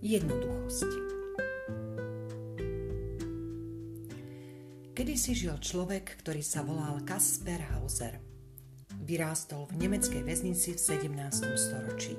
[0.00, 0.90] Jednoduchosť.
[4.96, 8.16] Kedy si žil človek, ktorý sa volal Kasper Hauser.
[9.04, 11.52] Vyrástol v nemeckej väznici v 17.
[11.52, 12.16] storočí.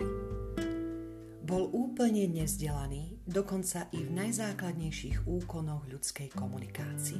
[1.42, 7.18] Bol úplne nezdelaný, dokonca i v najzákladnejších úkonoch ľudskej komunikácie.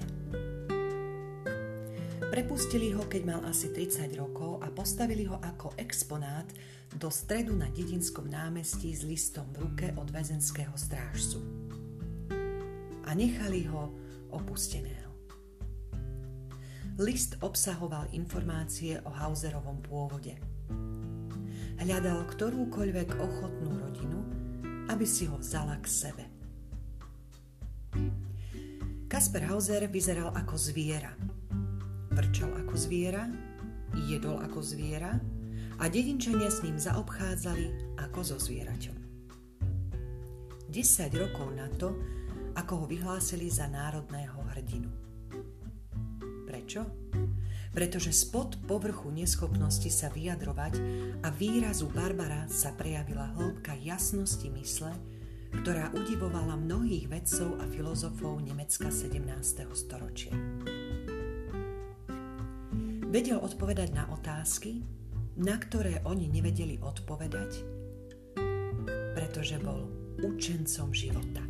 [2.32, 6.48] Prepustili ho, keď mal asi 30 rokov a postavili ho ako exponát
[6.96, 11.44] do stredu na dedinskom námestí s listom v ruke od väzenského strážcu.
[13.04, 13.92] A nechali ho
[14.32, 15.12] opusteného.
[17.04, 20.40] List obsahoval informácie o Hauserovom pôvode.
[21.84, 24.20] Hľadal ktorúkoľvek ochotnú rodinu,
[24.88, 26.24] aby si ho vzala k sebe.
[29.12, 31.12] Kasper Hauser vyzeral ako zviera,
[32.22, 33.26] vrčal ako zviera,
[34.06, 35.18] jedol ako zviera
[35.82, 38.98] a dedinčania s ním zaobchádzali ako so zvieraťom.
[40.70, 40.78] 10
[41.18, 41.98] rokov na to,
[42.54, 44.90] ako ho vyhlásili za národného hrdinu.
[46.46, 46.86] Prečo?
[47.74, 50.78] Pretože spod povrchu neschopnosti sa vyjadrovať
[51.26, 54.94] a výrazu Barbara sa prejavila hĺbka jasnosti mysle,
[55.66, 59.26] ktorá udivovala mnohých vedcov a filozofov Nemecka 17.
[59.74, 60.36] storočia.
[63.12, 64.88] Vedel odpovedať na otázky,
[65.36, 67.60] na ktoré oni nevedeli odpovedať,
[69.12, 69.92] pretože bol
[70.24, 71.44] učencom života.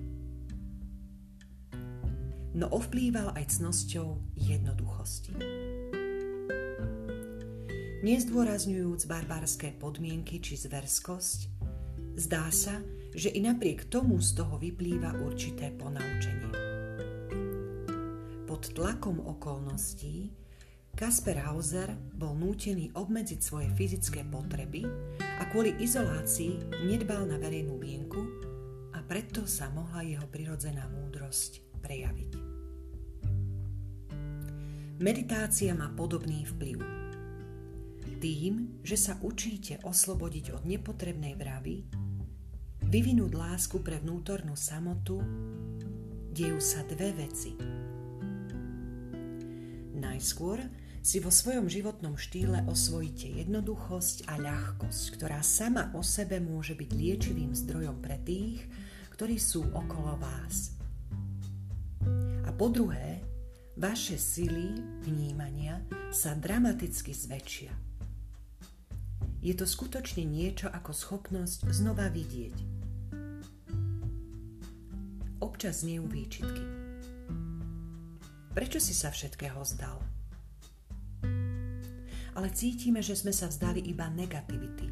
[2.58, 5.38] No ovplýval aj cnosťou jednoduchosti.
[8.02, 11.40] Nezdôrazňujúc barbarské podmienky či zverskosť,
[12.18, 12.82] zdá sa,
[13.14, 16.58] že i napriek tomu z toho vyplýva určité ponaučenie.
[18.50, 20.42] Pod tlakom okolností
[21.02, 24.86] Kasper Hauser bol nútený obmedziť svoje fyzické potreby
[25.42, 28.22] a kvôli izolácii nedbal na verejnú mienku
[28.94, 32.32] a preto sa mohla jeho prirodzená múdrosť prejaviť.
[35.02, 36.78] Meditácia má podobný vplyv.
[38.22, 41.82] Tým, že sa učíte oslobodiť od nepotrebnej vravy,
[42.86, 45.18] vyvinúť lásku pre vnútornú samotu,
[46.30, 47.58] dejú sa dve veci.
[49.98, 50.62] Najskôr
[51.02, 56.90] si vo svojom životnom štýle osvojíte jednoduchosť a ľahkosť, ktorá sama o sebe môže byť
[56.94, 58.62] liečivým zdrojom pre tých,
[59.18, 60.78] ktorí sú okolo vás.
[62.46, 63.18] A po druhé,
[63.82, 65.82] vaše sily vnímania
[66.14, 67.74] sa dramaticky zväčšia.
[69.42, 72.58] Je to skutočne niečo ako schopnosť znova vidieť.
[75.42, 76.62] Občas znejú výčitky.
[78.54, 80.11] Prečo si sa všetkého zdal?
[82.42, 84.90] Ale cítime, že sme sa vzdali iba negativity.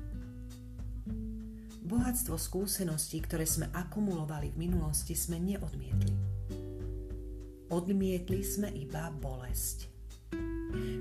[1.82, 6.14] Bohatstvo skúseností, ktoré sme akumulovali v minulosti, sme neodmietli.
[7.74, 9.90] Odmietli sme iba bolesť.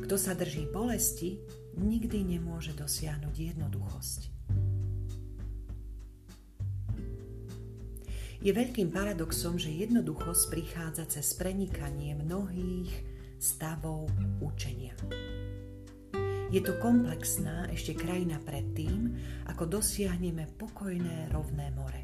[0.08, 1.36] Kto sa drží bolesti,
[1.76, 4.20] nikdy nemôže dosiahnuť jednoduchosť.
[8.40, 12.88] Je veľkým paradoxom, že jednoduchosť prichádza cez prenikanie mnohých
[13.36, 14.08] stavov
[14.40, 14.96] učenia.
[16.48, 19.12] Je to komplexná ešte krajina predtým,
[19.52, 22.02] ako dosiahneme pokojné rovné more.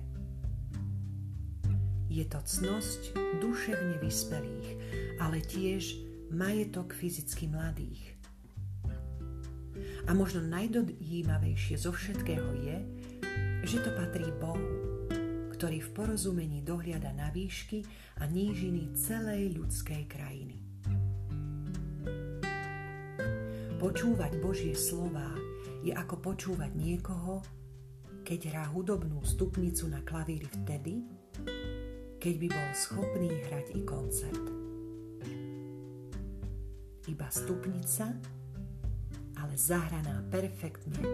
[2.13, 4.69] Je to cnosť duševne vyspelých,
[5.17, 5.97] ale tiež
[6.29, 8.21] majetok fyzicky mladých.
[10.05, 12.77] A možno najdojímavejšie zo všetkého je,
[13.65, 15.09] že to patrí Bohu,
[15.57, 17.81] ktorý v porozumení dohliada na výšky
[18.21, 20.64] a nížiny celej ľudskej krajiny.
[23.85, 25.29] Počúvať Božie slová
[25.85, 27.45] je ako počúvať niekoho,
[28.25, 31.05] keď hrá hudobnú stupnicu na klavíri vtedy,
[32.17, 34.47] keď by bol schopný hrať i koncert.
[37.05, 38.09] Iba stupnica,
[39.37, 41.05] ale zahraná perfektne